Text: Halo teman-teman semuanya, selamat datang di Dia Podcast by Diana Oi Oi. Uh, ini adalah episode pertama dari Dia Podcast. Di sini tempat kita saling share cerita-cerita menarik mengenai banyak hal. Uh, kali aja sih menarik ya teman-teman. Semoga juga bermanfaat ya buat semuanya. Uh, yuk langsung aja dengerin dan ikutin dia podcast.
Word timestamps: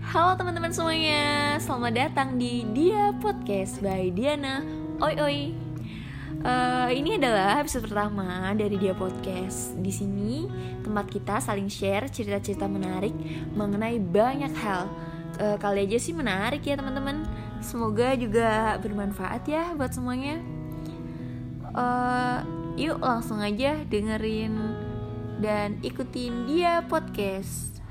Halo 0.00 0.40
teman-teman 0.40 0.72
semuanya, 0.72 1.60
selamat 1.60 1.92
datang 1.92 2.40
di 2.40 2.64
Dia 2.72 3.12
Podcast 3.20 3.76
by 3.84 4.08
Diana 4.08 4.64
Oi 5.04 5.14
Oi. 5.20 5.38
Uh, 6.40 6.88
ini 6.96 7.20
adalah 7.20 7.60
episode 7.60 7.84
pertama 7.84 8.56
dari 8.56 8.80
Dia 8.80 8.96
Podcast. 8.96 9.76
Di 9.76 9.92
sini 9.92 10.48
tempat 10.80 11.12
kita 11.12 11.44
saling 11.44 11.68
share 11.68 12.08
cerita-cerita 12.08 12.64
menarik 12.64 13.12
mengenai 13.52 14.00
banyak 14.00 14.56
hal. 14.64 14.88
Uh, 15.36 15.60
kali 15.60 15.84
aja 15.84 16.00
sih 16.00 16.16
menarik 16.16 16.64
ya 16.64 16.80
teman-teman. 16.80 17.28
Semoga 17.60 18.16
juga 18.16 18.80
bermanfaat 18.80 19.44
ya 19.44 19.76
buat 19.76 19.92
semuanya. 19.92 20.40
Uh, 21.76 22.40
yuk 22.80 22.96
langsung 22.96 23.44
aja 23.44 23.84
dengerin 23.92 24.56
dan 25.44 25.76
ikutin 25.84 26.48
dia 26.48 26.80
podcast. 26.88 27.81